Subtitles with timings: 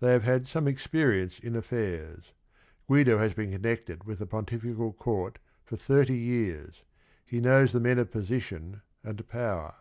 [0.00, 2.32] They have had some ex perience in affairs.
[2.88, 6.82] Guido has been connected with the pontifical court for thirty years;
[7.24, 9.76] he knows the men of position and power.